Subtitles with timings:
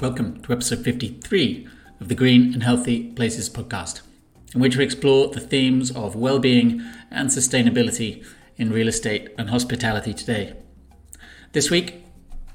[0.00, 1.66] Welcome to episode 53
[2.00, 4.02] of the Green and Healthy Places podcast,
[4.54, 8.24] in which we explore the themes of well-being and sustainability
[8.56, 10.54] in real estate and hospitality today.
[11.50, 12.04] This week,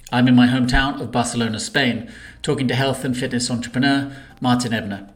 [0.09, 2.09] I'm in my hometown of Barcelona, Spain,
[2.41, 5.09] talking to health and fitness entrepreneur Martin Ebner.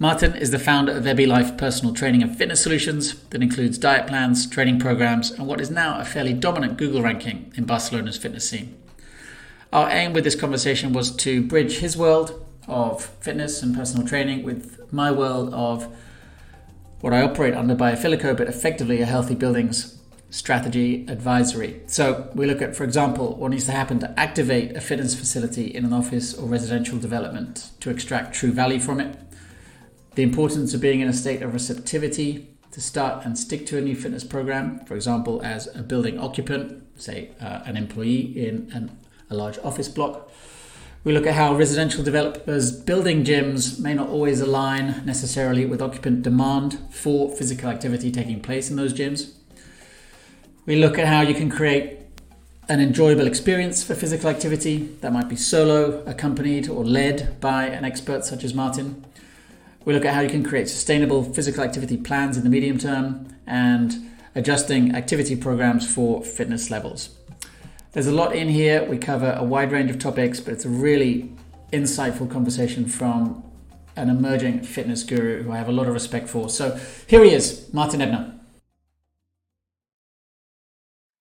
[0.00, 4.50] Martin is the founder of Ebylife Personal Training and Fitness Solutions that includes diet plans,
[4.50, 8.74] training programs, and what is now a fairly dominant Google ranking in Barcelona's fitness scene.
[9.70, 14.42] Our aim with this conversation was to bridge his world of fitness and personal training
[14.42, 15.94] with my world of
[17.00, 19.98] what I operate under Biofilico, but effectively a healthy buildings
[20.30, 21.82] strategy advisory.
[21.86, 25.66] So we look at, for example, what needs to happen to activate a fitness facility
[25.66, 29.18] in an office or residential development to extract true value from it,
[30.14, 33.82] the importance of being in a state of receptivity to start and stick to a
[33.82, 38.98] new fitness program, for example, as a building occupant, say uh, an employee in an
[39.30, 40.30] a large office block.
[41.04, 46.22] We look at how residential developers building gyms may not always align necessarily with occupant
[46.22, 49.32] demand for physical activity taking place in those gyms.
[50.66, 51.98] We look at how you can create
[52.68, 57.84] an enjoyable experience for physical activity that might be solo, accompanied, or led by an
[57.84, 59.06] expert such as Martin.
[59.86, 63.34] We look at how you can create sustainable physical activity plans in the medium term
[63.46, 67.17] and adjusting activity programs for fitness levels.
[67.92, 68.84] There's a lot in here.
[68.84, 71.32] We cover a wide range of topics, but it's a really
[71.72, 73.42] insightful conversation from
[73.96, 76.50] an emerging fitness guru who I have a lot of respect for.
[76.50, 78.34] So here he is, Martin Ebner.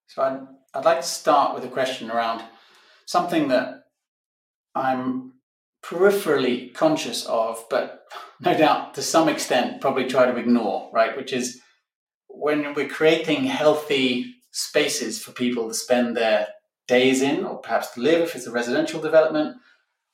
[0.07, 0.39] So I'd,
[0.73, 2.43] I'd like to start with a question around
[3.05, 3.85] something that
[4.75, 5.33] I'm
[5.83, 8.03] peripherally conscious of, but
[8.41, 11.15] no doubt to some extent probably try to ignore, right?
[11.15, 11.61] Which is
[12.27, 16.47] when we're creating healthy spaces for people to spend their
[16.87, 19.57] days in, or perhaps to live if it's a residential development,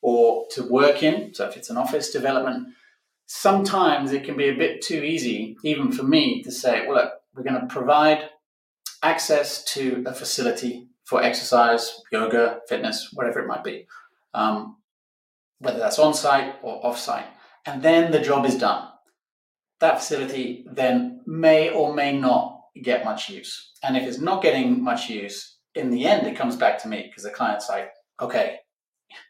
[0.01, 2.67] or to work in, so if it's an office development,
[3.25, 7.13] sometimes it can be a bit too easy, even for me, to say, well, look,
[7.33, 8.29] we're going to provide
[9.01, 13.87] access to a facility for exercise, yoga, fitness, whatever it might be,
[14.33, 14.77] um,
[15.59, 17.25] whether that's on site or off site.
[17.65, 18.89] And then the job is done.
[19.79, 23.71] That facility then may or may not get much use.
[23.81, 27.03] And if it's not getting much use, in the end, it comes back to me
[27.07, 27.91] because the client's like,
[28.21, 28.59] okay,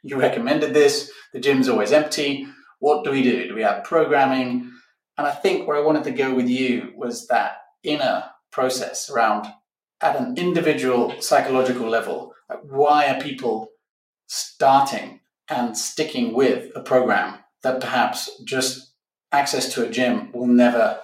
[0.02, 1.12] you recommended this.
[1.34, 2.48] The gym's always empty.
[2.80, 3.48] What do we do?
[3.48, 4.72] Do we have programming?
[5.18, 9.48] And I think where I wanted to go with you was that inner process around
[10.02, 12.34] at an individual psychological level.
[12.50, 13.70] Like why are people
[14.28, 18.94] starting and sticking with a program that perhaps just
[19.32, 21.00] access to a gym will never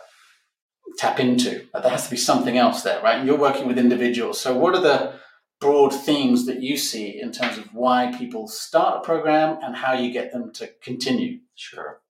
[0.98, 1.68] tap into?
[1.74, 3.18] There has to be something else there, right?
[3.18, 4.40] And you're working with individuals.
[4.40, 5.19] So, what are the
[5.60, 9.94] broad themes that you see in terms of why people start a program and how
[9.94, 11.40] you get them to continue?
[11.56, 12.02] Sure.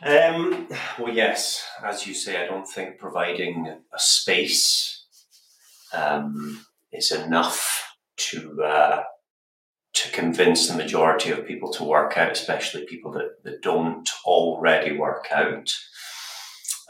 [0.00, 5.04] Um, well, yes, as you say, I don't think providing a space
[5.92, 9.02] um, is enough to uh,
[9.94, 14.96] to convince the majority of people to work out, especially people that, that don't already
[14.96, 15.74] work out.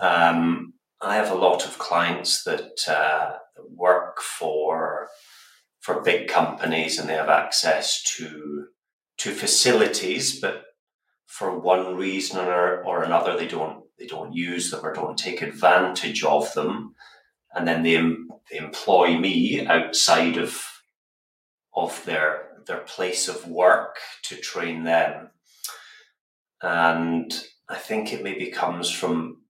[0.01, 3.39] Um, I have a lot of clients that, uh,
[3.71, 5.09] work for
[5.81, 8.67] for big companies and they have access to
[9.19, 10.65] to facilities, but
[11.27, 15.43] for one reason or, or another they don't they don't use them or don't take
[15.43, 16.95] advantage of them,
[17.53, 17.97] and then they,
[18.51, 20.63] they employ me outside of
[21.75, 25.31] of their their place of work to train them,
[26.63, 29.43] and I think it maybe comes from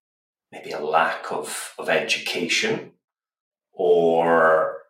[0.50, 2.92] maybe a lack of, of education
[3.72, 4.82] or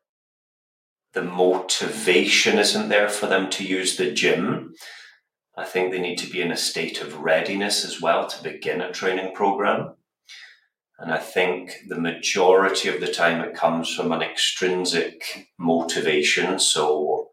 [1.15, 4.75] the motivation isn't there for them to use the gym.
[5.57, 8.81] I think they need to be in a state of readiness as well to begin
[8.81, 9.95] a training program.
[10.99, 16.59] And I think the majority of the time it comes from an extrinsic motivation.
[16.59, 17.31] So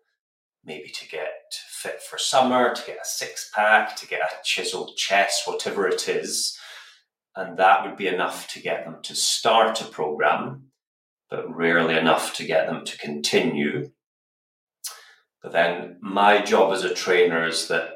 [0.64, 4.96] maybe to get fit for summer, to get a six pack, to get a chiseled
[4.98, 6.55] chest, whatever it is
[7.36, 10.72] and that would be enough to get them to start a program,
[11.30, 13.92] but rarely enough to get them to continue.
[15.44, 17.90] But then my job as a trainer is that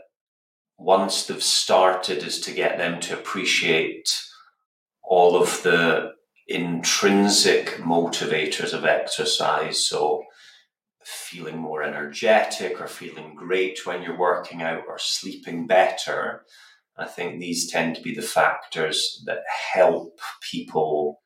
[0.77, 4.23] once they've started is to get them to appreciate
[5.03, 6.13] all of the
[6.47, 9.85] intrinsic motivators of exercise.
[9.85, 10.23] So
[11.03, 16.43] feeling more energetic or feeling great when you're working out or sleeping better
[16.99, 19.39] I think these tend to be the factors that
[19.73, 20.19] help
[20.51, 21.21] people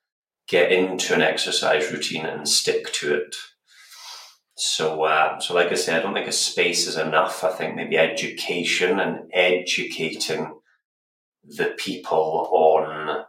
[0.48, 3.36] get into an exercise routine and stick to it.
[4.56, 7.44] so, uh, so like I said, I don't think a space is enough.
[7.44, 10.60] I think maybe education and educating
[11.44, 13.26] the people on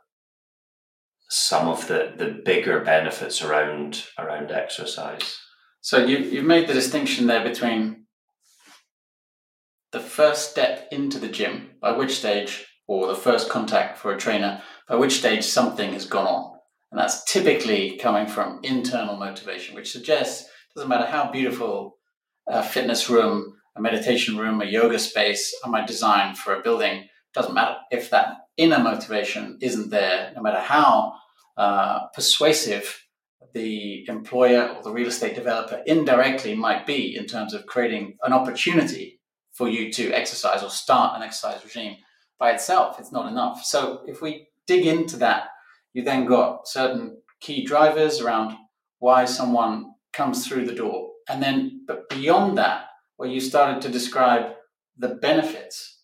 [1.29, 5.39] some of the, the bigger benefits around around exercise.
[5.81, 8.04] So you you've made the distinction there between
[9.95, 14.19] the first step into the gym, by which stage, or the first contact for a
[14.19, 16.59] trainer, by which stage something has gone on.
[16.91, 21.97] And that's typically coming from internal motivation, which suggests doesn't matter how beautiful
[22.49, 27.05] a fitness room, a meditation room, a yoga space I might design for a building.
[27.33, 31.15] Doesn't matter if that inner motivation isn't there, no matter how
[31.57, 33.01] uh, persuasive
[33.53, 38.33] the employer or the real estate developer indirectly might be in terms of creating an
[38.33, 39.14] opportunity
[39.55, 41.97] for you to exercise or start an exercise regime
[42.39, 43.65] by itself, it's not enough.
[43.65, 45.45] So if we dig into that,
[45.93, 48.57] you then got certain key drivers around
[48.99, 51.11] why someone comes through the door.
[51.29, 52.87] And then, but beyond that,
[53.17, 54.55] where you started to describe
[54.99, 56.01] the benefits,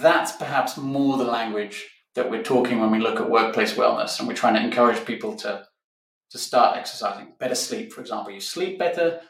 [0.00, 4.26] that's perhaps more the language that we're talking when we look at workplace wellness and
[4.26, 5.64] we're trying to encourage people to,
[6.30, 7.34] to start exercising.
[7.38, 8.32] Better sleep, for example.
[8.32, 9.20] You sleep better,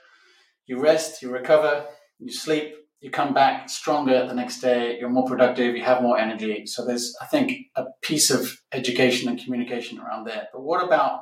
[0.67, 1.87] you rest, you recover,
[2.19, 6.19] you sleep, you come back stronger the next day, you're more productive, you have more
[6.19, 6.67] energy.
[6.67, 10.49] So there's, I think, a piece of education and communication around there.
[10.53, 11.21] But what about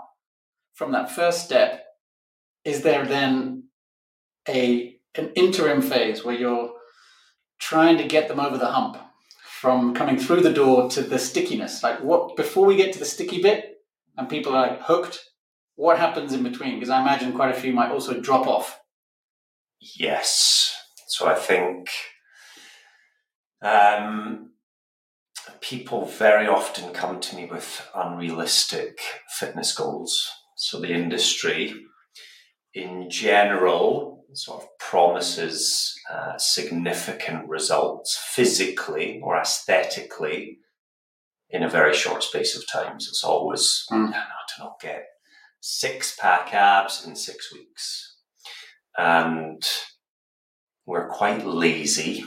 [0.75, 1.85] from that first step?
[2.65, 3.65] Is there then
[4.49, 6.73] a an interim phase where you're
[7.59, 8.99] trying to get them over the hump
[9.61, 11.83] from coming through the door to the stickiness?
[11.83, 13.83] Like what before we get to the sticky bit
[14.17, 15.21] and people are like hooked
[15.75, 16.77] what happens in between?
[16.77, 18.81] Because i imagine quite a few might also drop off.
[19.79, 21.89] Yes so i think
[23.63, 24.51] um,
[25.61, 29.01] people very often come to me with unrealistic
[29.39, 31.75] fitness goals so the industry
[32.75, 40.59] in general sort of promises uh, significant results physically or aesthetically
[41.51, 43.01] in a very short space of time.
[43.01, 44.13] So it's always, mm.
[44.13, 44.23] I
[44.59, 45.07] don't know, get
[45.61, 48.17] six pack abs in six weeks.
[48.97, 49.63] And
[50.87, 52.25] we're quite lazy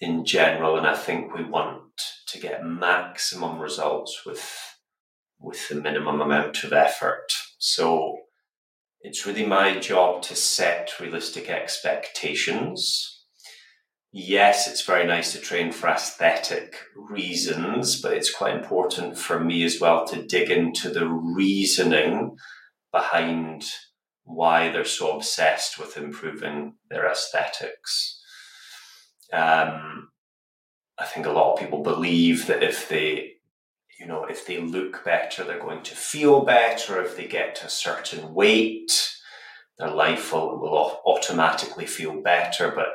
[0.00, 1.82] in general, and I think we want
[2.28, 4.54] to get maximum results with
[5.40, 7.32] with the minimum amount of effort.
[7.58, 8.18] So
[9.00, 13.24] it's really my job to set realistic expectations.
[14.10, 19.64] Yes, it's very nice to train for aesthetic reasons, but it's quite important for me
[19.64, 22.36] as well to dig into the reasoning
[22.90, 23.64] behind
[24.28, 28.20] why they're so obsessed with improving their aesthetics.
[29.32, 30.10] Um,
[30.98, 33.38] I think a lot of people believe that if they
[33.98, 37.02] you know, if they look better, they're going to feel better.
[37.02, 39.12] If they get to a certain weight,
[39.76, 42.70] their life will, will automatically feel better.
[42.70, 42.88] But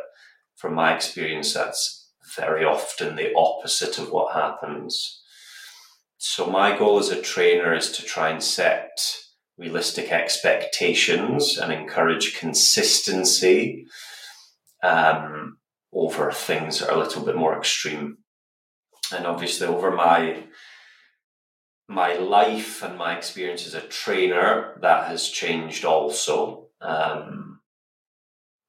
[0.55, 2.07] from my experience, that's
[2.37, 5.21] very often the opposite of what happens.
[6.17, 9.17] So, my goal as a trainer is to try and set
[9.57, 13.85] realistic expectations and encourage consistency
[14.81, 15.57] um,
[15.93, 18.17] over things that are a little bit more extreme.
[19.13, 20.43] And obviously, over my
[21.87, 26.69] my life and my experience as a trainer that has changed also.
[26.81, 27.59] Um,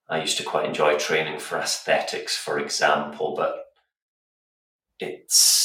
[0.08, 3.64] I used to quite enjoy training for aesthetics, for example, but
[4.98, 5.63] it's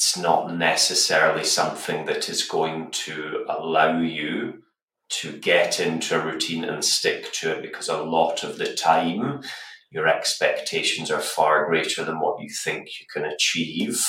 [0.00, 4.62] it's not necessarily something that is going to allow you
[5.10, 9.42] to get into a routine and stick to it because a lot of the time
[9.90, 14.02] your expectations are far greater than what you think you can achieve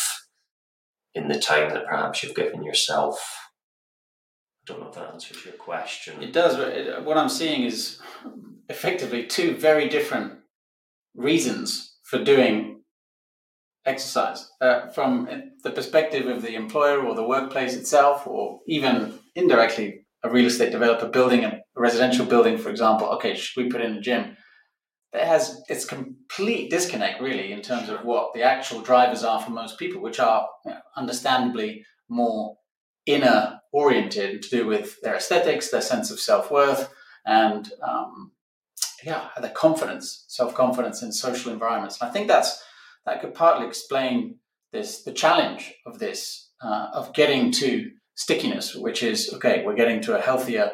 [1.14, 3.20] in the time that perhaps you've given yourself.
[4.64, 6.24] I don't know if that answers your question.
[6.24, 8.00] It does, but it, what I'm seeing is
[8.70, 10.40] effectively two very different
[11.16, 12.71] reasons for doing
[13.86, 15.28] exercise uh, from
[15.64, 20.72] the perspective of the employer or the workplace itself, or even indirectly a real estate
[20.72, 23.08] developer building a residential building, for example.
[23.08, 24.38] Okay, should we put in a gym?
[25.14, 29.52] There has it's complete disconnect really in terms of what the actual drivers are for
[29.52, 32.58] most people, which are you know, understandably more
[33.06, 36.90] inner oriented to do with their aesthetics, their sense of self worth,
[37.26, 38.32] and um,
[39.04, 42.00] yeah, their confidence, self confidence in social environments.
[42.00, 42.64] And I think that's
[43.06, 44.38] that could partly explain
[44.72, 50.02] this the challenge of this uh, of getting to stickiness, which is okay, we're getting
[50.02, 50.72] to a healthier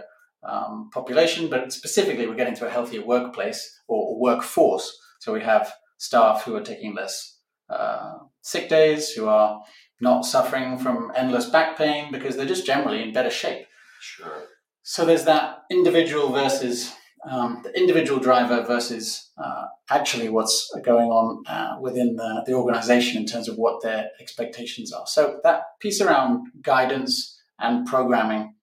[0.48, 4.98] um, population, but specifically we're getting to a healthier workplace or workforce.
[5.20, 9.62] So we have staff who are taking less uh, sick days, who are
[10.00, 13.66] not suffering from endless back pain because they're just generally in better shape.
[14.00, 14.44] Sure.
[14.84, 16.94] So there's that individual versus
[17.30, 23.18] um, the individual driver versus uh, actually what's going on uh, within the, the organization
[23.22, 25.06] in terms of what their expectations are.
[25.08, 28.54] So that piece around guidance and programming,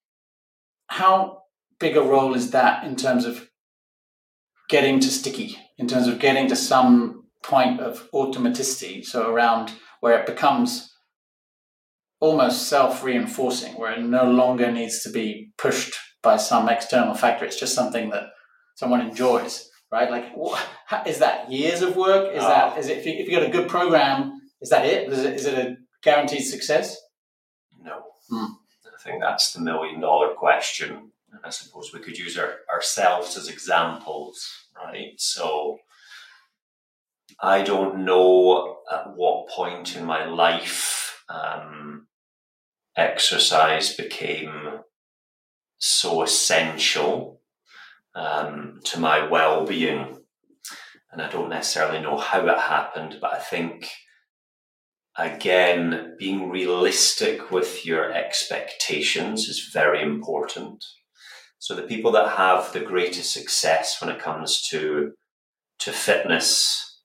[0.89, 1.43] how
[1.79, 3.51] big a role is that in terms of
[4.69, 10.19] getting to sticky, in terms of getting to some point of automaticity, so around where
[10.19, 10.93] it becomes
[12.21, 17.45] almost self-reinforcing, where it no longer needs to be pushed by some external factor.
[17.45, 18.25] It's just something that
[18.75, 20.11] someone enjoys, right?
[20.11, 20.33] Like,
[21.07, 22.35] is that years of work?
[22.35, 22.49] Is oh.
[22.49, 22.99] that is it?
[22.99, 25.13] If you, if you got a good program, is that it?
[25.13, 26.97] Is it, is it a guaranteed success?
[27.83, 28.03] No.
[28.29, 28.53] Hmm.
[28.87, 31.11] I think that's the million dollar question.
[31.45, 35.13] I suppose we could use our, ourselves as examples, right?
[35.19, 35.79] So
[37.41, 42.07] I don't know at what point in my life um,
[42.97, 44.81] exercise became
[45.79, 47.41] so essential
[48.15, 50.19] um, to my well being.
[51.13, 53.89] And I don't necessarily know how it happened, but I think,
[55.17, 60.85] again, being realistic with your expectations is very important.
[61.61, 65.13] So, the people that have the greatest success when it comes to,
[65.79, 67.01] to fitness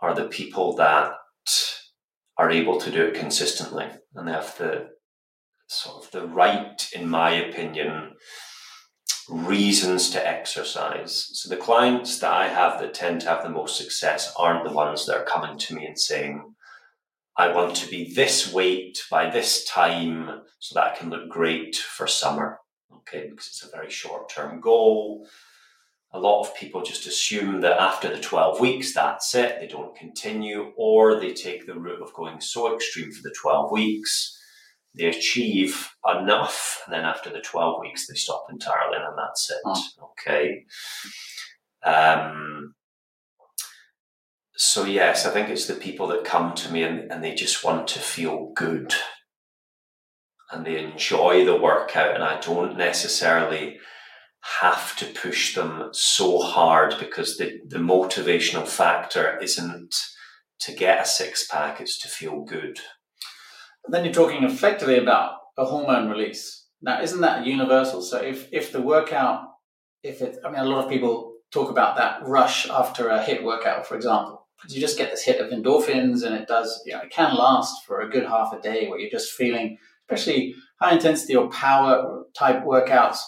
[0.00, 1.14] are the people that
[2.36, 4.88] are able to do it consistently and they have the
[5.66, 8.12] sort of the right, in my opinion,
[9.28, 11.30] reasons to exercise.
[11.32, 14.74] So the clients that I have that tend to have the most success aren't the
[14.74, 16.54] ones that are coming to me and saying,
[17.36, 21.76] I want to be this weight by this time so that I can look great
[21.76, 22.60] for summer.
[22.92, 25.26] Okay, because it's a very short term goal.
[26.12, 29.96] A lot of people just assume that after the 12 weeks, that's it, they don't
[29.96, 34.38] continue, or they take the route of going so extreme for the 12 weeks
[34.96, 39.58] they achieve enough, and then after the 12 weeks, they stop entirely, and that's it.
[39.64, 40.12] Oh.
[40.12, 40.64] Okay.
[41.84, 42.74] Um,
[44.56, 47.64] so, yes, I think it's the people that come to me and, and they just
[47.64, 48.94] want to feel good
[50.52, 53.78] and they enjoy the workout, and I don't necessarily
[54.60, 59.94] have to push them so hard because the, the motivational factor isn't
[60.60, 62.78] to get a six pack, it's to feel good
[63.88, 66.66] then you're talking effectively about a hormone release.
[66.82, 68.02] Now, isn't that universal?
[68.02, 69.42] So if, if the workout,
[70.02, 73.42] if it, I mean, a lot of people talk about that rush after a HIIT
[73.42, 76.92] workout, for example, because you just get this hit of endorphins and it does, you
[76.92, 80.54] know, it can last for a good half a day where you're just feeling, especially
[80.80, 83.18] high intensity or power type workouts,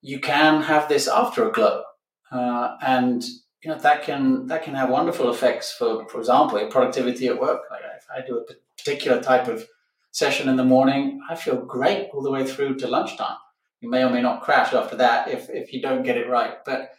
[0.00, 1.82] you can have this after a glow.
[2.30, 3.22] Uh, and
[3.62, 7.40] you know that can that can have wonderful effects for for example your productivity at
[7.40, 9.66] work like if i do a particular type of
[10.12, 13.36] session in the morning, I feel great all the way through to lunchtime.
[13.80, 16.64] You may or may not crash after that if, if you don't get it right.
[16.64, 16.92] But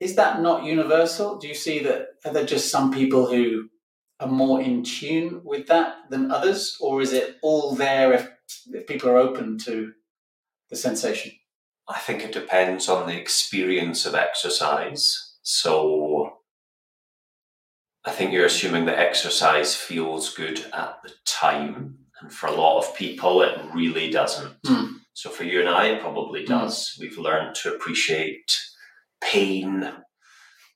[0.00, 1.36] is that not universal?
[1.38, 3.68] Do you see that are there just some people who
[4.18, 6.76] are more in tune with that than others?
[6.80, 8.28] Or is it all there if,
[8.72, 9.92] if people are open to
[10.70, 11.32] the sensation?
[11.88, 15.36] I think it depends on the experience of exercise.
[15.42, 16.38] So
[18.04, 21.99] I think you're assuming that exercise feels good at the time.
[22.20, 24.60] And for a lot of people, it really doesn't.
[24.62, 24.94] Mm.
[25.14, 26.48] So for you and I, it probably hmm.
[26.48, 26.94] does.
[26.94, 27.00] Mm.
[27.00, 28.58] We've learned to appreciate
[29.20, 29.90] pain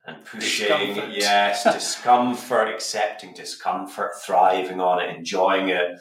[0.06, 0.68] and pushing.
[0.68, 1.14] Discomfort.
[1.14, 5.98] Yes, discomfort, accepting discomfort, thriving on it, enjoying it.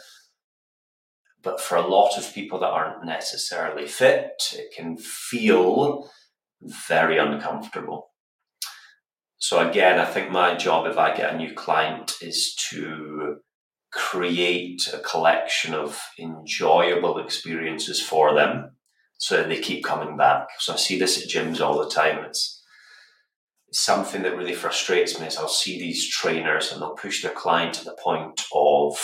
[1.42, 6.10] But for a lot of people that aren't necessarily fit, it can feel
[6.88, 8.12] very uncomfortable.
[9.38, 13.23] So again, I think my job if I get a new client is to
[13.94, 18.72] create a collection of enjoyable experiences for them
[19.18, 20.48] so they keep coming back.
[20.60, 22.26] So I see this at gyms all the time.
[22.26, 22.62] It's,
[23.68, 27.32] it's something that really frustrates me is I'll see these trainers and they'll push their
[27.32, 28.98] client to the point of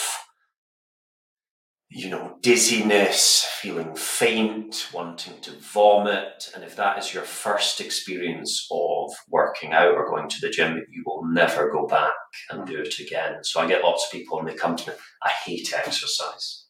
[1.92, 6.52] you know, dizziness, feeling faint, wanting to vomit.
[6.54, 10.86] And if that is your first experience of working out or going to the gym,
[10.92, 12.14] you will never go back
[12.52, 13.44] and do it again.
[13.44, 16.66] So I get lots of people and they come to me, I hate exercise.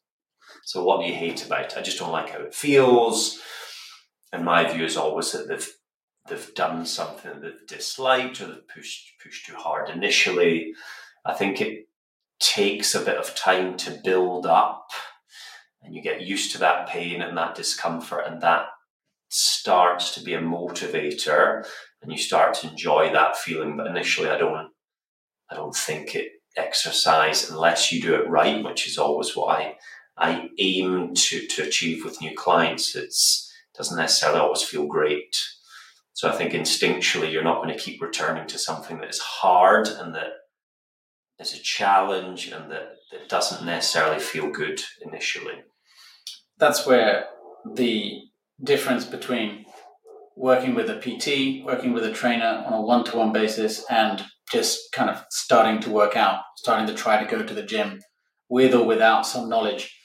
[0.64, 1.78] So what do you hate about it?
[1.78, 3.42] I just don't like how it feels.
[4.32, 5.70] And my view is always that they've
[6.30, 10.74] they've done something that they've disliked or they've pushed pushed too hard initially.
[11.26, 11.88] I think it
[12.40, 14.88] takes a bit of time to build up
[15.82, 18.68] and you get used to that pain and that discomfort and that
[19.30, 21.66] starts to be a motivator
[22.02, 24.72] and you start to enjoy that feeling but initially i don't
[25.52, 29.76] i don't think it exercise unless you do it right which is always what i
[30.18, 35.42] i aim to to achieve with new clients it's doesn't necessarily always feel great.
[36.12, 39.88] So I think instinctually you're not going to keep returning to something that is hard
[39.88, 40.34] and that
[41.40, 45.64] is a challenge and that, that doesn't necessarily feel good initially.
[46.60, 47.26] That's where
[47.74, 48.22] the
[48.64, 49.66] difference between
[50.36, 54.26] working with a PT, working with a trainer on a one to one basis, and
[54.52, 58.00] just kind of starting to work out, starting to try to go to the gym
[58.50, 59.96] with or without some knowledge.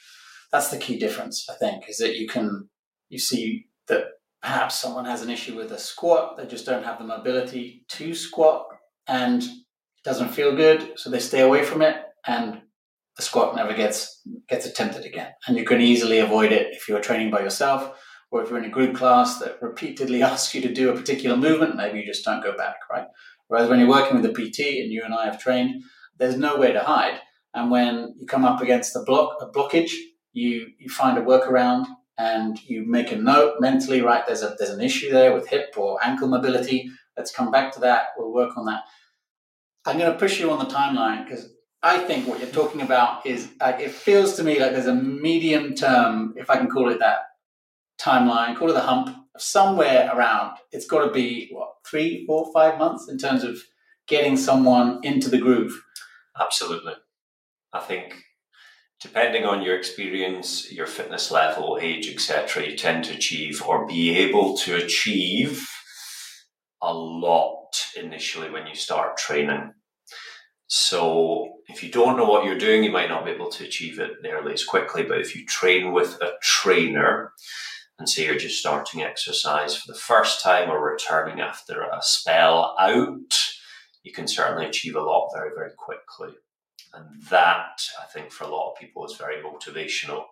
[0.51, 2.69] That's the key difference, I think, is that you can,
[3.09, 4.05] you see that
[4.41, 8.13] perhaps someone has an issue with a squat, they just don't have the mobility to
[8.13, 8.65] squat
[9.07, 11.97] and it doesn't feel good, so they stay away from it
[12.27, 12.61] and
[13.17, 15.31] the squat never gets gets attempted again.
[15.47, 17.97] And you can easily avoid it if you're training by yourself
[18.31, 21.37] or if you're in a group class that repeatedly asks you to do a particular
[21.37, 23.07] movement, maybe you just don't go back, right?
[23.47, 25.83] Whereas when you're working with a PT and you and I have trained,
[26.17, 27.19] there's nowhere to hide.
[27.53, 29.91] And when you come up against a block, a blockage,
[30.33, 31.85] you you find a workaround
[32.17, 34.25] and you make a note mentally, right?
[34.25, 36.89] There's a there's an issue there with hip or ankle mobility.
[37.15, 38.07] Let's come back to that.
[38.17, 38.83] We'll work on that.
[39.85, 41.49] I'm going to push you on the timeline because
[41.85, 44.95] I think what you're talking about is uh, it feels to me like there's a
[44.95, 47.19] medium term, if I can call it that,
[48.01, 50.57] timeline, call it the hump, somewhere around.
[50.71, 53.59] It's got to be what three, four, five months in terms of
[54.07, 55.79] getting someone into the groove.
[56.41, 56.93] Absolutely,
[57.71, 58.15] I think
[58.99, 64.17] depending on your experience, your fitness level, age, etc., you tend to achieve or be
[64.17, 65.69] able to achieve
[66.81, 69.71] a lot initially when you start training.
[70.67, 73.99] So if you don't know what you're doing, you might not be able to achieve
[73.99, 75.03] it nearly as quickly.
[75.03, 77.33] But if you train with a trainer,
[77.97, 82.75] and say you're just starting exercise for the first time or returning after a spell
[82.79, 83.39] out,
[84.03, 86.35] you can certainly achieve a lot very, very quickly.
[86.93, 90.25] And that, I think, for a lot of people is very motivational.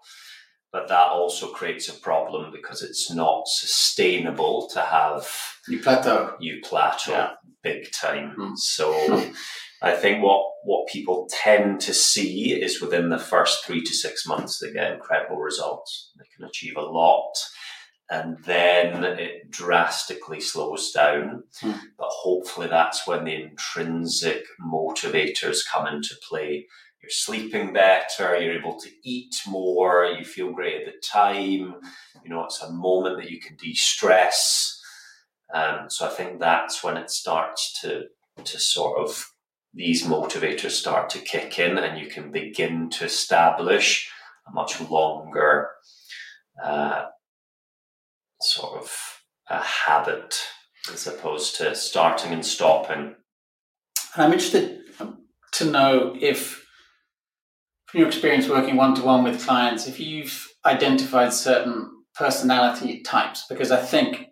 [0.72, 5.28] But that also creates a problem because it's not sustainable to have
[5.67, 6.36] you plateau.
[6.39, 7.32] You plateau yeah.
[7.62, 8.36] big time.
[8.38, 8.58] Mm.
[8.58, 9.32] So
[9.84, 14.26] I think what what people tend to see is within the first three to six
[14.26, 16.12] months they get incredible results.
[16.17, 17.36] They can achieve a lot
[18.10, 21.43] and then it drastically slows down.
[21.62, 21.80] Mm.
[21.98, 26.67] But hopefully, that's when the intrinsic motivators come into play.
[27.02, 31.76] You're sleeping better, you're able to eat more, you feel great at the time.
[32.24, 34.80] You know, it's a moment that you can de stress.
[35.54, 38.06] Um, so I think that's when it starts to,
[38.43, 39.33] to sort of,
[39.74, 44.10] these motivators start to kick in, and you can begin to establish
[44.48, 45.70] a much longer
[46.64, 47.06] uh,
[48.42, 48.96] sort of
[49.50, 50.40] a habit
[50.92, 53.16] as opposed to starting and stopping.
[54.16, 54.82] And I'm interested
[55.54, 56.66] to know if,
[57.86, 63.46] from your experience working one to one with clients, if you've identified certain personality types,
[63.50, 64.28] because I think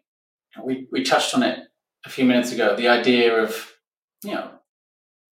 [0.64, 1.60] we, we touched on it
[2.06, 3.72] a few minutes ago the idea of,
[4.24, 4.52] you know,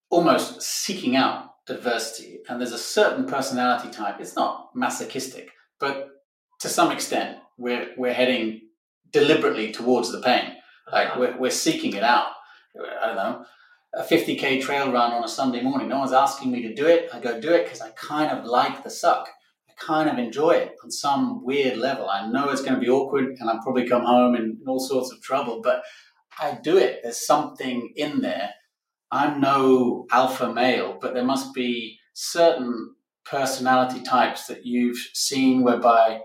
[0.09, 2.39] almost seeking out adversity.
[2.47, 6.09] And there's a certain personality type, it's not masochistic, but
[6.59, 8.61] to some extent, we're, we're heading
[9.11, 10.53] deliberately towards the pain.
[10.91, 12.31] Like we're, we're seeking it out.
[13.01, 13.45] I don't know,
[13.93, 15.87] a 50k trail run on a Sunday morning.
[15.87, 17.09] No one's asking me to do it.
[17.13, 19.27] I go do it because I kind of like the suck.
[19.69, 22.09] I kind of enjoy it on some weird level.
[22.09, 25.11] I know it's going to be awkward and I'll probably come home in all sorts
[25.11, 25.81] of trouble, but
[26.39, 26.99] I do it.
[27.03, 28.51] There's something in there.
[29.11, 32.95] I'm no alpha male, but there must be certain
[33.25, 36.21] personality types that you've seen whereby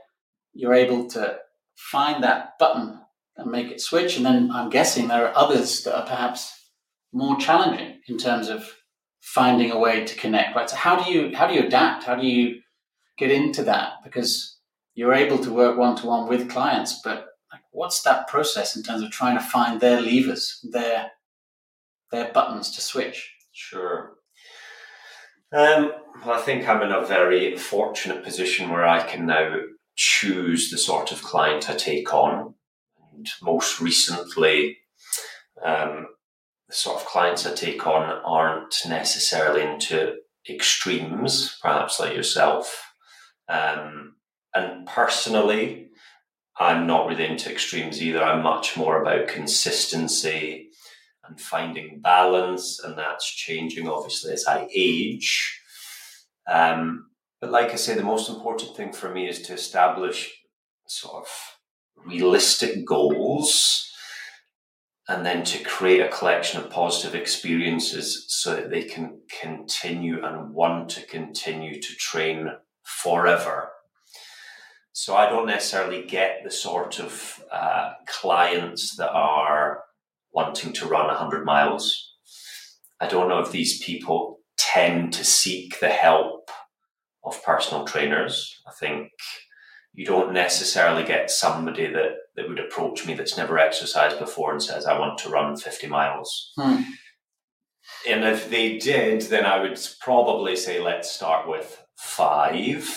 [0.53, 1.39] you're able to
[1.77, 3.01] find that button
[3.37, 4.17] and make it switch.
[4.17, 6.53] And then I'm guessing there are others that are perhaps
[7.13, 8.69] more challenging in terms of
[9.21, 10.55] finding a way to connect.
[10.55, 10.69] Right.
[10.69, 12.05] So how do you how do you adapt?
[12.05, 12.61] How do you
[13.17, 13.95] get into that?
[14.05, 14.59] Because
[14.95, 18.83] you're able to work one to one with clients, but like, what's that process in
[18.83, 21.11] terms of trying to find their levers, their
[22.15, 23.35] their buttons to switch?
[23.53, 24.15] Sure.
[25.53, 25.93] Um,
[26.25, 29.57] well, I think I'm in a very fortunate position where I can now
[29.97, 32.55] choose the sort of client I take on.
[33.13, 34.79] And most recently,
[35.65, 36.09] um,
[36.69, 40.17] the sort of clients I take on aren't necessarily into
[40.49, 42.93] extremes, perhaps like yourself.
[43.49, 44.17] Um,
[44.55, 45.89] and personally,
[46.59, 48.23] I'm not really into extremes either.
[48.23, 50.64] I'm much more about consistency
[51.29, 55.61] and finding balance, and that's changing obviously as I age.
[56.47, 57.11] Um,
[57.41, 60.33] but like I say, the most important thing for me is to establish
[60.87, 61.29] sort of
[62.07, 63.91] realistic goals
[65.09, 70.55] and then to create a collection of positive experiences so that they can continue and
[70.55, 72.49] want to continue to train
[72.83, 73.71] forever.
[74.93, 79.85] so I don't necessarily get the sort of uh, clients that are
[80.35, 82.13] wanting to run 100 miles.
[83.01, 86.51] I don't know if these people tend to seek the help
[87.25, 88.61] of personal trainers.
[88.67, 89.11] I think
[89.93, 94.63] you don't necessarily get somebody that, that would approach me that's never exercised before and
[94.63, 96.53] says, I want to run 50 miles.
[96.57, 96.83] Hmm.
[98.09, 102.91] And if they did, then I would probably say, let's start with five.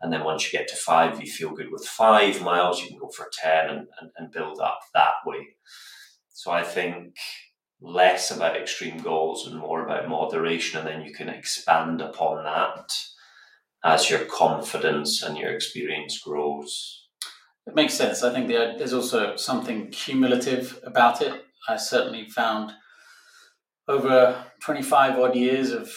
[0.00, 2.98] And then once you get to five, you feel good with five miles, you can
[2.98, 5.46] go for 10 and, and, and build up that way.
[6.36, 7.16] So I think
[7.80, 12.92] less about extreme goals and more about moderation, and then you can expand upon that
[13.82, 17.06] as your confidence and your experience grows.
[17.66, 18.22] It makes sense.
[18.22, 21.46] I think there's also something cumulative about it.
[21.70, 22.72] I certainly found
[23.88, 25.90] over 25 odd years of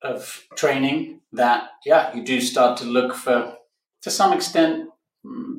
[0.00, 3.56] of training that yeah you do start to look for
[4.00, 4.88] to some extent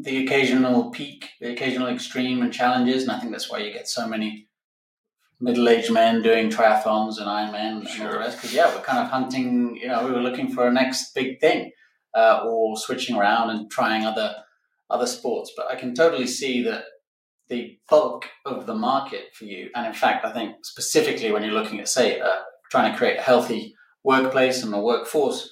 [0.02, 3.88] the occasional peak the occasional extreme and challenges and i think that's why you get
[3.88, 4.48] so many
[5.44, 8.38] middle-aged men doing triathlons and Ironman and all the rest.
[8.38, 9.76] Because yeah, we're kind of hunting.
[9.76, 11.72] You know, we were looking for a next big thing,
[12.16, 14.36] uh, or switching around and trying other
[14.90, 15.52] other sports.
[15.56, 16.86] But I can totally see that
[17.50, 21.54] the bulk of the market for you, and in fact, I think specifically when you're
[21.54, 22.40] looking at say uh,
[22.72, 25.52] trying to create a healthy workplace and a workforce,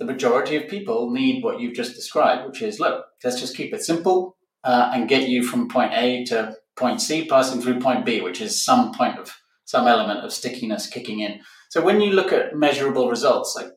[0.00, 3.74] the majority of people need what you've just described, which is look, let's just keep
[3.74, 4.34] it simple
[4.64, 8.40] uh, and get you from point A to point C passing through point B, which
[8.40, 9.30] is some point of
[9.66, 11.40] some element of stickiness kicking in.
[11.68, 13.72] So when you look at measurable results, like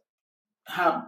[0.65, 1.03] how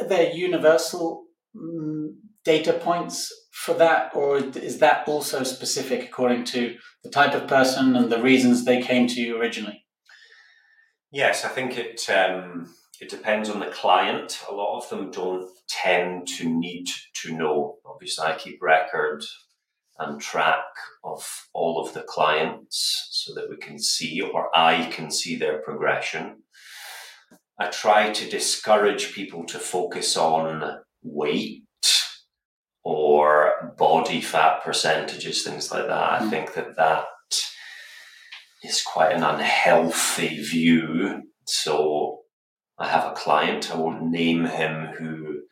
[0.00, 6.76] are there universal mm, data points for that, or is that also specific according to
[7.02, 9.84] the type of person and the reasons they came to you originally?
[11.10, 14.40] Yes, I think it um, it depends on the client.
[14.48, 16.88] A lot of them don't tend to need
[17.22, 17.76] to know.
[17.86, 19.24] Obviously, I keep record
[19.98, 20.64] and track
[21.04, 25.58] of all of the clients so that we can see or I can see their
[25.58, 26.42] progression.
[27.58, 31.64] I try to discourage people to focus on weight
[32.82, 36.12] or body fat percentages, things like that.
[36.12, 36.30] I hmm.
[36.30, 37.04] think that that
[38.62, 41.22] is quite an unhealthy view.
[41.46, 42.09] So
[42.80, 45.42] I have a client, I won't name him, who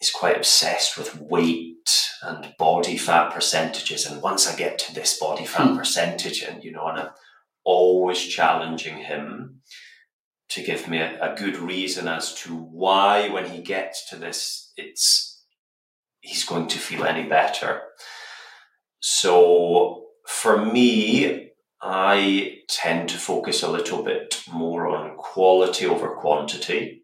[0.00, 4.06] is quite obsessed with weight and body fat percentages.
[4.06, 5.76] And once I get to this body fat hmm.
[5.76, 7.08] percentage, and you know, and I'm
[7.64, 9.60] always challenging him
[10.50, 14.72] to give me a, a good reason as to why, when he gets to this,
[14.76, 15.44] it's
[16.20, 17.82] he's going to feel any better.
[19.00, 21.45] So for me,
[21.80, 27.02] I tend to focus a little bit more on quality over quantity.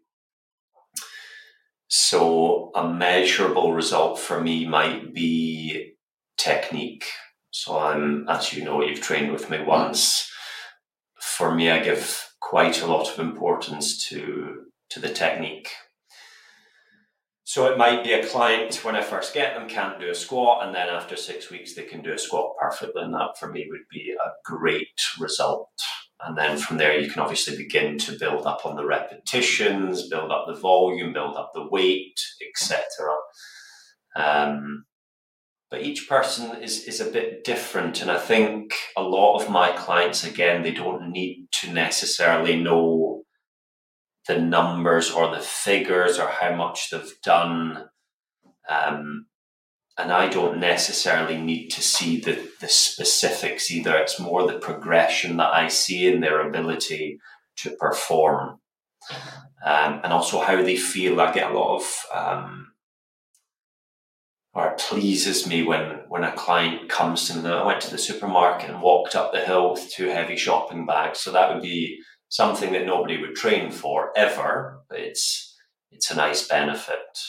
[1.87, 5.93] So a measurable result for me might be
[6.37, 7.05] technique.
[7.51, 10.31] So I'm, as you know, you've trained with me once.
[11.19, 15.69] For me, I give quite a lot of importance to to the technique.
[17.53, 20.65] So it might be a client when I first get them can't do a squat,
[20.65, 23.67] and then after six weeks they can do a squat perfectly, and that for me
[23.69, 25.69] would be a great result.
[26.25, 30.31] And then from there, you can obviously begin to build up on the repetitions, build
[30.31, 32.81] up the volume, build up the weight, etc.
[34.15, 34.85] Um,
[35.69, 38.01] but each person is, is a bit different.
[38.01, 43.21] And I think a lot of my clients, again, they don't need to necessarily know
[44.27, 47.89] the numbers or the figures or how much they've done.
[48.69, 49.27] Um,
[49.97, 53.95] and I don't necessarily need to see the, the specifics either.
[53.95, 57.19] It's more the progression that I see in their ability
[57.57, 58.59] to perform.
[59.65, 61.21] Um, and also how they feel.
[61.21, 62.73] I get a lot of, um,
[64.53, 67.49] or it pleases me when, when a client comes to me.
[67.49, 71.19] I went to the supermarket and walked up the hill with two heavy shopping bags.
[71.19, 71.99] So that would be
[72.33, 75.55] something that nobody would train for ever, it's,
[75.91, 77.19] it's a nice benefit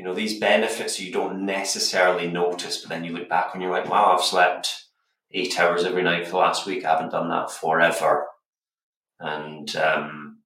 [0.00, 3.70] you know, these benefits you don't necessarily notice, but then you look back and you're
[3.70, 4.86] like, wow, I've slept
[5.30, 6.86] eight hours every night for the last week.
[6.86, 8.26] I haven't done that forever.
[9.18, 10.38] And um,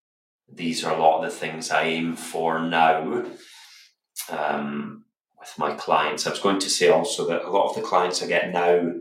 [0.53, 3.27] these are a lot of the things I aim for now
[4.29, 5.05] um,
[5.39, 6.27] with my clients.
[6.27, 8.93] I was going to say also that a lot of the clients I get now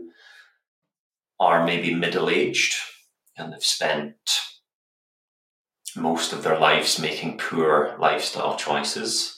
[1.40, 2.76] are maybe middle aged
[3.36, 4.14] and they've spent
[5.96, 9.36] most of their lives making poor lifestyle choices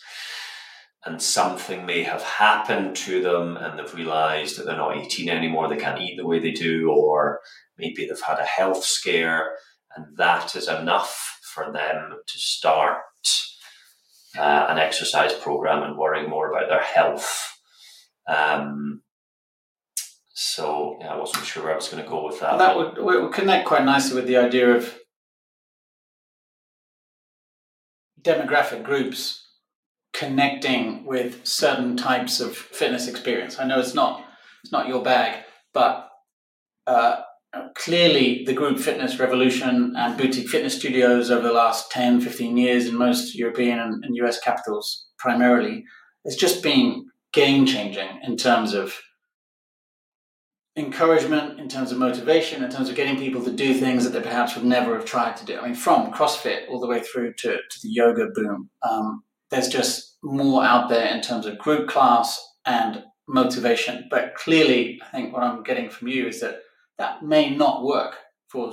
[1.07, 5.69] and something may have happened to them and they've realized that they're not 18 anymore,
[5.69, 7.41] they can't eat the way they do, or
[7.79, 9.53] maybe they've had a health scare,
[9.95, 12.99] and that is enough for them to start
[14.37, 17.57] uh, an exercise program and worrying more about their health.
[18.27, 19.03] Um,
[20.35, 22.59] so yeah, I wasn't sure where I was going to go with that.
[22.59, 24.99] that would, would connect quite nicely with the idea of
[28.27, 29.47] demographic groups
[30.13, 33.59] connecting with certain types of fitness experience.
[33.59, 34.25] I know it's not
[34.65, 36.09] it's not your bag, but
[36.87, 37.21] uh,
[37.75, 42.87] clearly the group fitness revolution and boutique fitness studios over the last 10, 15 years
[42.87, 45.85] in most European and, US capitals primarily
[46.25, 48.95] has just been game changing in terms of
[50.77, 54.21] encouragement, in terms of motivation, in terms of getting people to do things that they
[54.21, 55.59] perhaps would never have tried to do.
[55.59, 59.69] I mean, from CrossFit all the way through to, to the yoga boom, um, there's
[59.69, 64.07] just more out there in terms of group class and motivation.
[64.11, 66.61] But clearly, I think what I'm getting from you is that
[66.99, 68.17] that may not work
[68.49, 68.73] for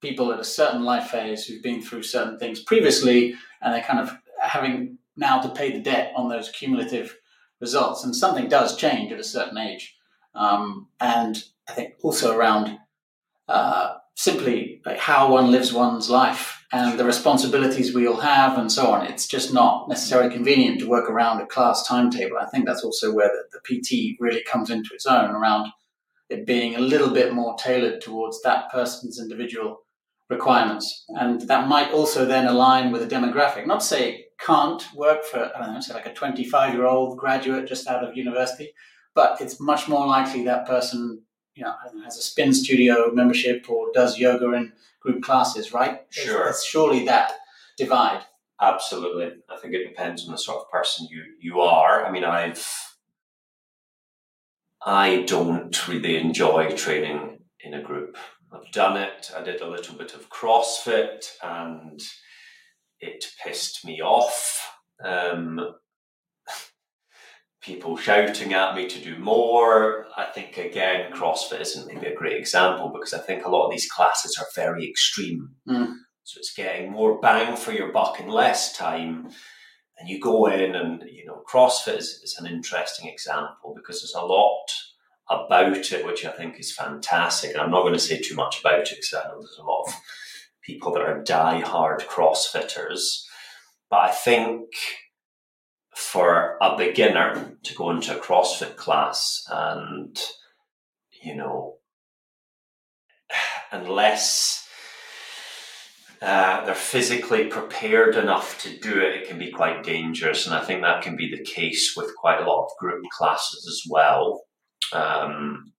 [0.00, 4.00] people at a certain life phase who've been through certain things previously and they're kind
[4.00, 7.16] of having now to pay the debt on those cumulative
[7.60, 8.04] results.
[8.04, 9.96] And something does change at a certain age.
[10.34, 12.78] Um, and I think also around
[13.48, 18.70] uh, simply like how one lives one's life and the responsibilities we all have and
[18.70, 19.06] so on.
[19.06, 22.38] It's just not necessarily convenient to work around a class timetable.
[22.38, 25.70] I think that's also where the, the PT really comes into its own around
[26.30, 29.82] it being a little bit more tailored towards that person's individual
[30.30, 31.04] requirements.
[31.08, 33.66] And that might also then align with a demographic.
[33.66, 37.18] Not to say can't work for, I don't know, say like a 25 year old
[37.18, 38.72] graduate just out of university,
[39.14, 41.22] but it's much more likely that person,
[41.54, 46.02] you know, has a spin studio membership or does yoga in group classes, right?
[46.10, 46.48] Sure.
[46.48, 47.32] It's, it's surely that
[47.76, 48.24] divide.
[48.60, 49.40] Absolutely.
[49.50, 52.06] I think it depends on the sort of person you, you are.
[52.06, 52.66] I mean, I've,
[54.84, 58.16] I don't really enjoy training in a group.
[58.52, 59.30] I've done it.
[59.36, 62.00] I did a little bit of CrossFit and
[63.00, 64.76] it pissed me off.
[65.04, 65.74] Um,
[67.62, 70.06] people shouting at me to do more.
[70.16, 73.70] I think, again, CrossFit isn't maybe a great example because I think a lot of
[73.70, 75.54] these classes are very extreme.
[75.68, 75.94] Mm.
[76.24, 79.30] So it's getting more bang for your buck in less time.
[79.98, 84.14] And you go in, and you know, CrossFit is, is an interesting example because there's
[84.14, 84.66] a lot
[85.30, 87.52] about it which I think is fantastic.
[87.52, 89.64] And I'm not going to say too much about it because I know there's a
[89.64, 89.94] lot of
[90.62, 93.24] people that are die-hard CrossFitters.
[93.88, 94.64] But I think
[95.94, 100.18] for a beginner to go into a CrossFit class and,
[101.22, 101.76] you know,
[103.72, 104.66] unless
[106.22, 110.46] uh, they're physically prepared enough to do it, it can be quite dangerous.
[110.46, 113.66] And I think that can be the case with quite a lot of group classes
[113.66, 114.42] as well.
[114.92, 115.71] Um,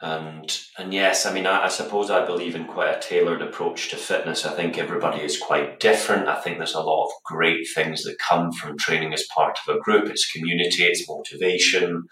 [0.00, 3.90] and and yes, I mean, I, I, suppose I believe in quite a tailored approach
[3.90, 4.46] to fitness.
[4.46, 6.28] I think everybody is quite different.
[6.28, 9.74] I think there's a lot of great things that come from training as part of
[9.74, 10.08] a group.
[10.08, 12.04] It's community, it's motivation.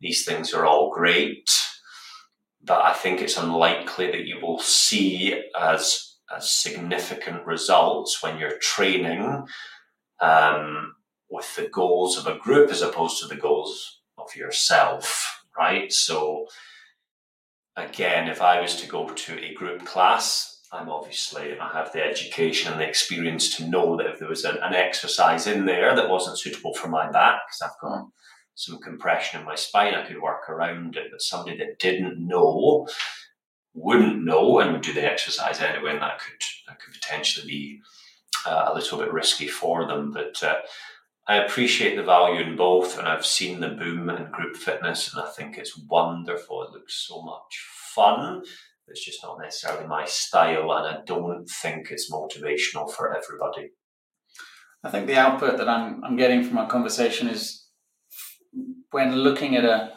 [0.00, 1.50] These things are all great,
[2.62, 8.58] but I think it's unlikely that you will see as as significant results when you're
[8.58, 9.46] training
[10.20, 10.94] um,
[11.28, 15.92] with the goals of a group as opposed to the goals of yourself, right?
[15.92, 16.46] So
[17.76, 22.02] again, if I was to go to a group class, I'm obviously, I have the
[22.02, 25.96] education and the experience to know that if there was an, an exercise in there
[25.96, 28.06] that wasn't suitable for my back, because I've got
[28.54, 31.08] some compression in my spine, I could work around it.
[31.10, 32.86] But somebody that didn't know
[33.74, 37.80] wouldn't know and would do the exercise anyway, and that could that could potentially be
[38.46, 40.12] uh, a little bit risky for them.
[40.12, 40.56] But uh,
[41.30, 45.22] I appreciate the value in both, and I've seen the boom in group fitness, and
[45.22, 46.64] I think it's wonderful.
[46.64, 48.42] It looks so much fun.
[48.88, 53.70] It's just not necessarily my style, and I don't think it's motivational for everybody.
[54.82, 57.64] I think the output that I'm, I'm getting from our conversation is
[58.90, 59.92] when looking at a,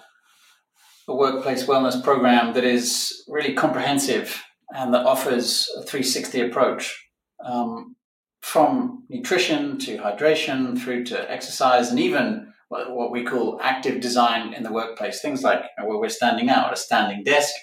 [1.08, 4.40] a workplace wellness program that is really comprehensive
[4.76, 7.10] and that offers a 360 approach.
[7.44, 7.96] Um,
[8.44, 14.64] from nutrition to hydration through to exercise and even what we call active design in
[14.64, 15.22] the workplace.
[15.22, 17.54] Things like where we're standing out at a standing desk,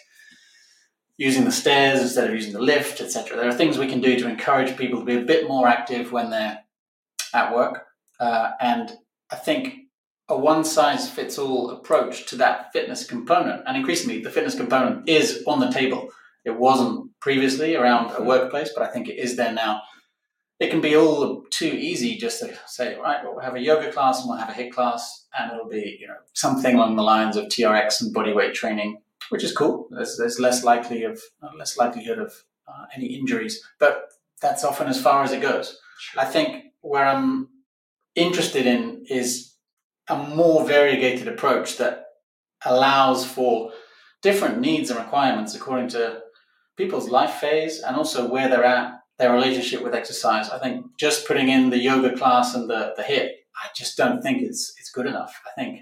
[1.19, 3.37] using the stairs instead of using the lift, etc.
[3.37, 6.13] There are things we can do to encourage people to be a bit more active
[6.13, 6.61] when they're
[7.35, 7.85] at work.
[8.19, 8.91] Uh, and
[9.31, 9.75] I think
[10.31, 15.07] a one size fits all approach to that fitness component, and increasingly the fitness component
[15.09, 16.09] is on the table.
[16.47, 19.83] It wasn't previously around a workplace, but I think it is there now
[20.61, 23.91] it can be all too easy just to say, right, well, we'll have a yoga
[23.91, 27.03] class and we'll have a HIIT class, and it'll be you know something along the
[27.03, 29.89] lines of TRX and bodyweight training, which is cool.
[29.91, 32.33] There's, there's less likely of uh, less likelihood of
[32.69, 34.11] uh, any injuries, but
[34.43, 35.79] that's often as far as it goes.
[35.99, 36.23] Sure.
[36.23, 37.49] I think where I'm
[38.15, 39.55] interested in is
[40.09, 42.07] a more variegated approach that
[42.65, 43.73] allows for
[44.23, 46.21] different needs and requirements according to
[46.77, 50.49] people's life phase and also where they're at, their relationship with exercise.
[50.51, 53.29] I think just putting in the yoga class and the, the HIIT,
[53.63, 55.41] I just don't think it's it's good enough.
[55.47, 55.81] I think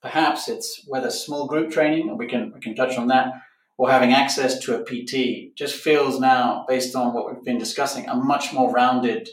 [0.00, 3.34] perhaps it's whether small group training, and we can we can touch on that,
[3.76, 8.08] or having access to a PT just feels now, based on what we've been discussing,
[8.08, 9.28] a much more rounded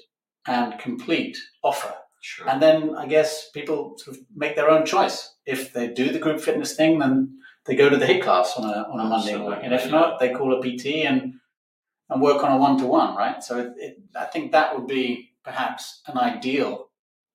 [0.48, 1.94] and complete offer.
[2.22, 2.50] Sure.
[2.50, 5.36] And then I guess people sort of make their own choice.
[5.46, 8.66] If they do the group fitness thing, then they go to the HIIT class on
[8.66, 11.36] a on a Monday Absolutely, and if not, they call a PT and
[12.10, 13.44] and work on a one to one, right?
[13.44, 16.90] So it, it, I think that would be perhaps an ideal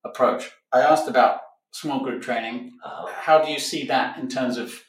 [0.05, 0.51] approach.
[0.73, 1.41] I asked about
[1.73, 2.73] small group training.
[2.85, 3.13] Uh-huh.
[3.15, 4.83] How do you see that in terms of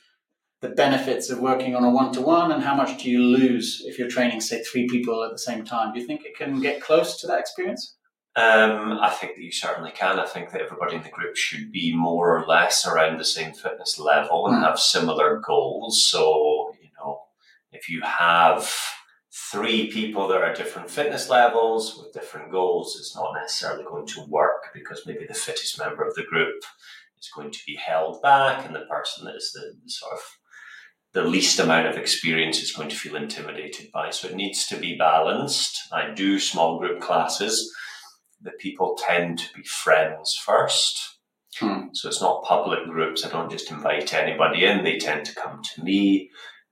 [0.62, 3.82] the benefits of working on a one to one, and how much do you lose
[3.86, 5.92] if you're training, say, three people at the same time?
[5.94, 7.96] Do you think it can get close to that experience?
[8.36, 10.20] Um, I think that you certainly can.
[10.20, 13.54] I think that everybody in the group should be more or less around the same
[13.54, 14.68] fitness level and Mm.
[14.68, 16.06] have similar goals.
[16.06, 17.24] So, you know,
[17.72, 18.72] if you have
[19.34, 24.26] three people that are different fitness levels with different goals, it's not necessarily going to
[24.28, 26.64] work because maybe the fittest member of the group
[27.20, 30.20] is going to be held back and the person that is the sort of
[31.14, 34.10] the least amount of experience is going to feel intimidated by.
[34.10, 35.78] So it needs to be balanced.
[35.92, 37.74] I do small group classes
[38.44, 41.20] the people tend to be friends first.
[41.58, 41.88] Hmm.
[41.94, 43.26] So it's not public groups.
[43.26, 44.84] I don't just invite anybody in.
[44.84, 46.30] They tend to come to me.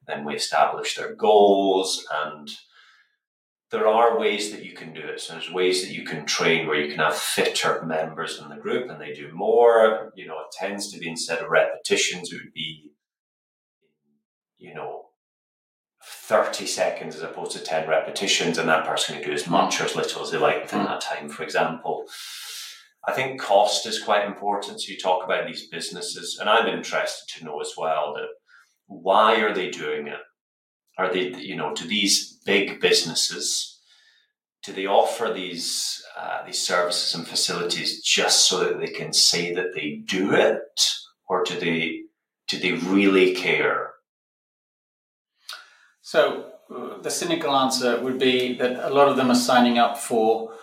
[0.10, 2.50] Then we establish their goals and
[3.72, 5.20] there are ways that you can do it.
[5.20, 8.56] So there's ways that you can train where you can have fitter members in the
[8.56, 10.12] group and they do more.
[10.16, 12.92] You know, it tends to be instead of repetitions, it would be,
[14.58, 15.10] you know,
[16.04, 19.86] 30 seconds as opposed to 10 repetitions, and that person can do as much or
[19.86, 22.06] as little as they like within that time, for example.
[23.08, 24.82] I think cost is quite important.
[24.82, 28.28] So you talk about these businesses, and I'm interested to know as well that
[28.90, 30.20] why are they doing it?
[30.98, 33.80] Are they, you know, do these big businesses,
[34.66, 39.54] do they offer these uh, these services and facilities just so that they can say
[39.54, 40.82] that they do it,
[41.30, 42.02] or do they
[42.50, 43.92] do they really care?
[46.02, 49.98] So uh, the cynical answer would be that a lot of them are signing up
[49.98, 50.54] for,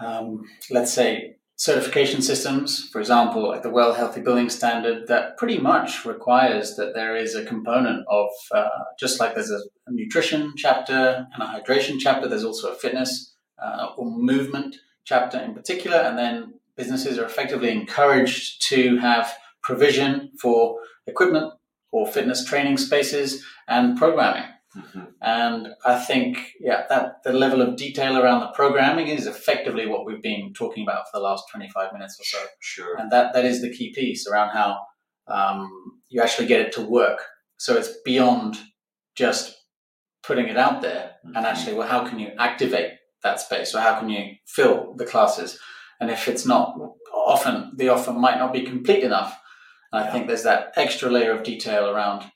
[0.00, 2.88] um, let's say, certification systems.
[2.88, 7.34] For example, like the Well Healthy Building Standard, that pretty much requires that there is
[7.34, 8.68] a component of uh,
[8.98, 12.28] just like there's a, nutrition chapter and a hydration chapter.
[12.28, 17.70] There's also a fitness uh, or movement chapter in particular, and then businesses are effectively
[17.70, 21.52] encouraged to have provision for equipment
[21.90, 24.44] or fitness training spaces and programming.
[24.76, 25.12] Mhm.
[25.22, 30.04] And I think, yeah, that the level of detail around the programming is effectively what
[30.04, 32.46] we've been talking about for the last 25 minutes or so.
[32.60, 32.96] Sure.
[32.96, 34.78] And that, that is the key piece around how
[35.26, 35.70] um,
[36.08, 37.24] you actually get it to work.
[37.56, 38.58] So it's beyond
[39.14, 39.56] just
[40.22, 43.98] putting it out there and actually, well, how can you activate that space or how
[43.98, 45.58] can you fill the classes?
[46.00, 46.76] And if it's not,
[47.12, 49.36] often the offer might not be complete enough.
[49.92, 50.12] And I Yeah.
[50.12, 52.30] think there's that extra layer of detail around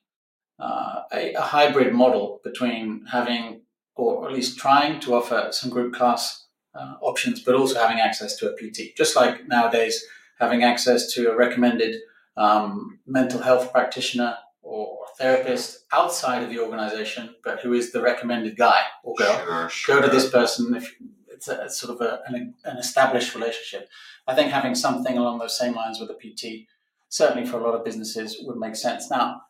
[0.63, 3.63] uh, a, a hybrid model between having,
[3.97, 8.37] or at least trying to offer some group class uh, options, but also having access
[8.37, 8.97] to a PT.
[8.97, 10.05] Just like nowadays,
[10.39, 11.97] having access to a recommended
[12.37, 18.57] um, mental health practitioner or therapist outside of the organization, but who is the recommended
[18.57, 20.01] guy or girl Sure, sure.
[20.01, 20.95] go to this person if
[21.29, 23.89] it's a it's sort of a, an, an established relationship.
[24.29, 26.69] I think having something along those same lines with a PT,
[27.09, 29.11] certainly for a lot of businesses, would make sense.
[29.11, 29.43] Now,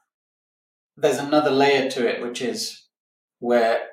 [0.97, 2.87] there's another layer to it, which is
[3.39, 3.87] where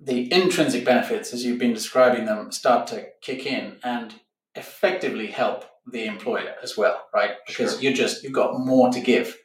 [0.00, 4.14] the intrinsic benefits, as you've been describing them, start to kick in and
[4.54, 7.32] effectively help the employer as well, right?
[7.46, 7.82] Because Sure.
[7.82, 9.36] you're just you've got more to give.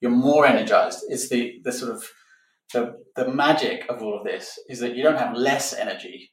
[0.00, 1.04] You're more energized.
[1.08, 2.04] It's the the sort of
[2.72, 6.32] the the magic of all of this is that you don't have less energy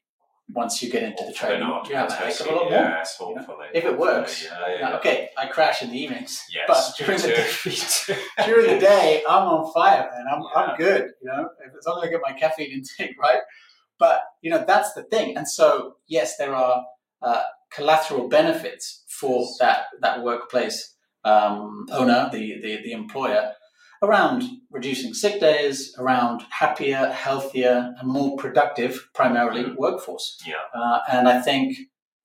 [0.53, 1.61] once you get into the training.
[1.61, 1.87] not.
[1.89, 2.71] You have a heck of a lot more.
[2.71, 3.35] Yes, you know?
[3.41, 3.67] hopefully.
[3.73, 4.43] If it works.
[4.45, 4.95] Yeah, yeah, yeah.
[4.97, 9.43] okay, I crash in the evenings, Yes, but during the, day, during the day, I'm
[9.47, 10.25] on fire, man.
[10.33, 10.43] I'm.
[10.55, 13.39] I'm good, you know, if- as long as I get my caffeine intake, right?
[13.97, 15.37] But, you know, that's the thing.
[15.37, 16.83] And so, yes, there are
[17.21, 23.53] uh, collateral benefits for that, that workplace um, owner, the, the, the employer,
[24.01, 29.75] around reducing sick days, around happier, healthier, and more productive, primarily, Mhm.
[29.77, 30.37] workforce.
[30.45, 30.55] Yeah.
[30.73, 31.77] Uh, and I think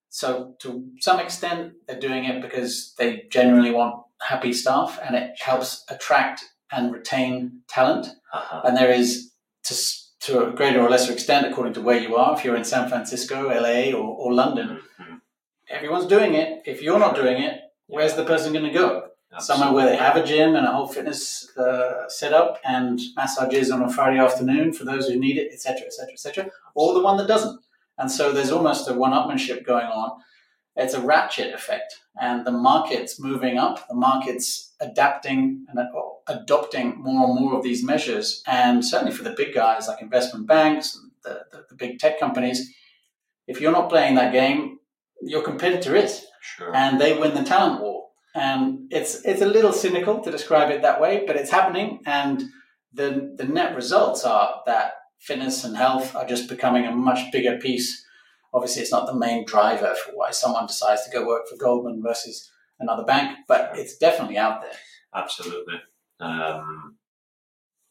[0.09, 5.33] so to some extent they're doing it because they genuinely want happy staff and it
[5.39, 8.07] helps attract and retain talent.
[8.33, 8.63] Uh-huh.
[8.65, 9.33] And there is
[9.65, 9.75] to
[10.19, 12.89] to a greater or lesser extent, according to where you are, if you're in San
[12.89, 15.21] Francisco, LA, or, or London, Mhm.
[15.69, 16.63] everyone's doing it.
[16.65, 19.11] If you're not doing it, where's the person going to go?
[19.39, 23.83] Somewhere where they have a gym and a whole fitness uh, setup and massages on
[23.83, 27.29] a Friday afternoon for those who need it, etc., etc., etc., or the one that
[27.29, 27.61] doesn't.
[27.99, 30.21] And so there's almost a one-upmanship going on.
[30.75, 33.89] It's a ratchet effect, and the market's moving up.
[33.89, 35.79] The market's adapting and
[36.29, 38.43] adopting more and more of these measures.
[38.47, 42.21] And certainly for the big guys like investment banks and the, the, the big tech
[42.21, 42.75] companies,
[43.47, 44.79] if you're not playing that game,
[45.23, 46.75] your competitor is, Sure.
[46.77, 47.96] and they win the talent war.
[48.37, 52.01] And it's it's a little cynical to describe it that way, but it's happening.
[52.05, 52.45] And
[52.93, 57.57] the the net results are that fitness and health are just becoming a much bigger
[57.59, 58.05] piece.
[58.53, 62.03] Obviously, it's not the main driver for why someone decides to go work for Goldman
[62.03, 64.79] versus another bank, but it's definitely out there.
[65.15, 65.81] Absolutely.
[66.21, 66.97] Um,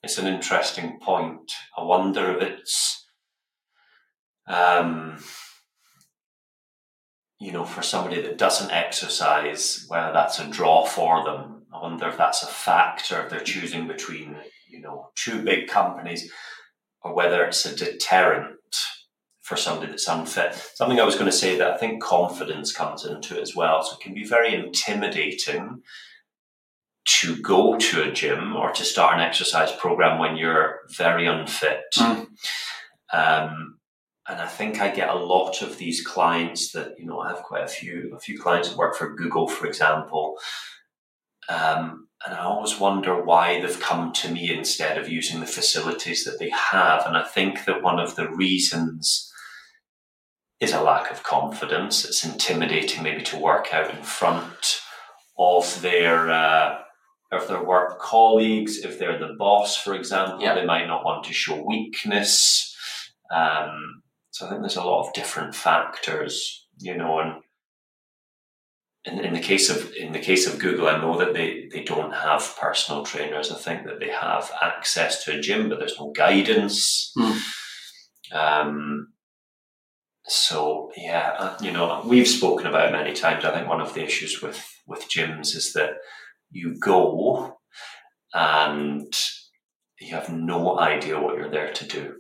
[0.03, 1.51] it's an interesting point.
[1.75, 3.07] I wonder if it's,
[4.47, 5.17] um,
[7.45, 11.61] you know, for somebody that doesn't exercise, whether that's a draw for them.
[11.71, 14.37] I wonder if that's a factor if they're choosing between,
[14.67, 16.31] you know, two big companies
[17.03, 18.57] or whether it's a deterrent
[19.41, 20.55] for somebody that's unfit.
[20.73, 23.83] Something I was going to say that I think confidence comes into it as well.
[23.83, 25.83] So it can be very intimidating
[27.19, 31.83] to go to a gym or to start an exercise program when you're very unfit.
[31.95, 32.27] Mm.
[33.13, 33.77] Um,
[34.27, 37.43] and I think I get a lot of these clients that you know I have
[37.43, 40.37] quite a few a few clients that work for Google, for example.
[41.47, 46.23] Um, and I always wonder why they've come to me instead of using the facilities
[46.23, 47.05] that they have.
[47.05, 49.31] And I think that one of the reasons
[50.59, 52.03] is a lack of confidence.
[52.03, 54.81] It's intimidating, maybe, to work out in front
[55.37, 56.79] of their uh,
[57.31, 58.79] of their work colleagues.
[58.79, 60.55] If they're the boss, for example, Yeah.
[60.55, 62.75] they might not want to show weakness.
[63.31, 64.01] Um,
[64.35, 67.35] so I think there's a lot of different factors, you know, and
[69.05, 71.85] in, in the case of in the case of Google, I know that they, they
[71.85, 73.49] don't have personal trainers.
[73.49, 77.13] I think that they have access to a gym, but there's no guidance.
[77.17, 77.37] Hmm.
[78.33, 79.07] Um,
[80.25, 83.45] so yeah, uh, you know, we've spoken about it many times.
[83.45, 85.91] I think one of the issues with with gyms is that
[86.51, 87.57] you go
[88.33, 89.17] and
[90.01, 92.15] you have no idea what you're there to do.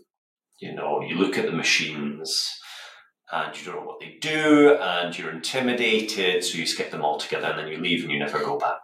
[0.59, 2.49] You know, you look at the machines
[3.31, 7.17] and you don't know what they do and you're intimidated, so you skip them all
[7.17, 8.81] together and then you leave and you never go back.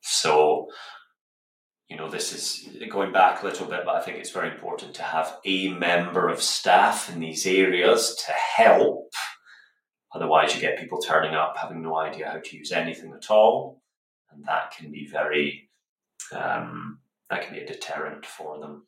[0.00, 0.66] So,
[1.88, 4.94] you know, this is going back a little bit, but I think it's very important
[4.94, 9.12] to have a member of staff in these areas to help.
[10.14, 13.82] Otherwise, you get people turning up having no idea how to use anything at all,
[14.32, 15.68] and that can be very,
[16.32, 17.00] um,
[17.30, 18.84] that can be a deterrent for them.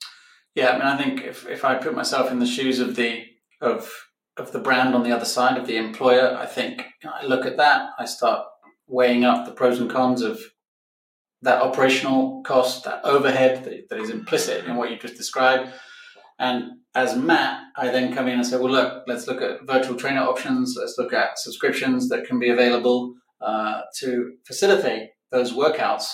[0.57, 3.25] Yeah, I mean, I think if, if I put myself in the shoes of the
[3.61, 3.93] of
[4.39, 7.27] of the brand on the other side of the employer, I think you know, I
[7.27, 7.91] look at that.
[7.99, 8.47] I start
[8.87, 10.41] weighing up the pros and cons of
[11.43, 15.71] that operational cost, that overhead that, that is implicit in what you just described.
[16.39, 19.97] And as Matt, I then come in and say, well, look, let's look at virtual
[19.97, 20.75] trainer options.
[20.79, 26.07] Let's look at subscriptions that can be available uh, to facilitate those workouts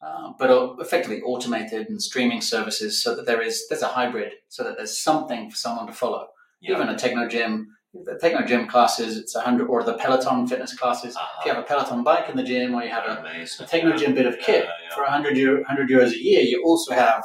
[0.00, 4.62] uh, but effectively automated and streaming services so that there is there's a hybrid so
[4.62, 6.28] that there's something for someone to follow.
[6.62, 11.16] Even a Technogym the Technogym classes it's a hundred or the peloton fitness classes.
[11.40, 14.14] If you have a peloton bike in the gym or you have a, a Technogym
[14.14, 14.94] bit of kit Yeah, yeah.
[14.94, 17.24] for 100 euro, 100 euros a year you also have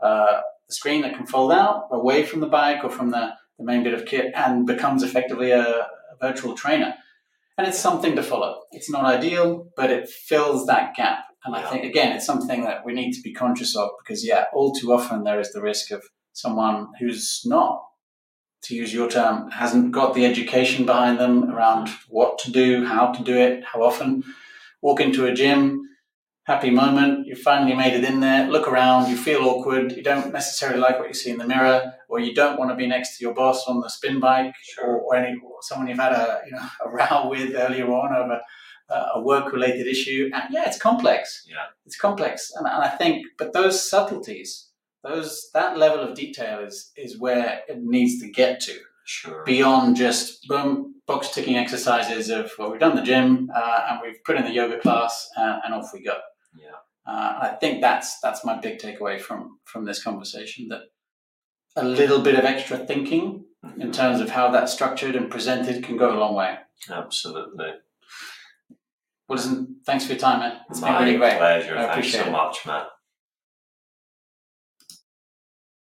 [0.00, 3.64] uh, a screen that can fold out away from the bike or from the, the
[3.64, 5.86] main bit of kit and becomes effectively a, a
[6.20, 6.94] virtual trainer.
[7.56, 8.60] And it's something to follow.
[8.70, 12.84] It's not ideal but it fills that gap and I think again, it's something that
[12.84, 15.90] we need to be conscious of because, yeah, all too often there is the risk
[15.90, 17.82] of someone who's not,
[18.62, 23.12] to use your term, hasn't got the education behind them around what to do, how
[23.12, 24.24] to do it, how often.
[24.80, 25.82] Walk into a gym,
[26.44, 30.32] happy moment, you finally made it in there, look around, you feel awkward, you don't
[30.32, 33.16] necessarily like what you see in the mirror, or you don't want to be next
[33.16, 36.42] to your boss on the spin bike, or, or any or someone you've had a
[36.46, 38.40] you know a row with earlier on over
[38.90, 40.30] uh, a work related issue.
[40.32, 41.44] And yeah, it's complex.
[41.48, 41.66] Yeah.
[41.86, 42.52] It's complex.
[42.54, 44.70] And, and I think, but those subtleties,
[45.02, 49.42] those that level of detail is is where it needs to get to Sure.
[49.44, 54.24] beyond just boom box ticking exercises of well we've done the gym uh, and we've
[54.24, 56.16] put in the yoga class uh, and off we go.
[56.56, 56.70] Yeah.
[57.06, 60.84] Uh, I think that's that's my big takeaway from from this conversation that
[61.76, 63.44] a little bit of extra thinking
[63.78, 66.56] in terms of how that's structured and presented can go a long way.
[66.90, 67.72] Absolutely.
[69.34, 70.60] Well, listen, thanks for your time, man.
[70.70, 71.38] It's been My really great.
[71.38, 71.76] pleasure.
[71.76, 72.30] I Thanks appreciate so it.
[72.30, 72.86] much, Matt.